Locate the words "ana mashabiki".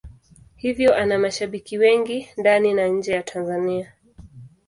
0.95-1.77